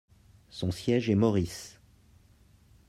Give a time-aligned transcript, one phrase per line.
[0.49, 1.77] Son siège est Morris.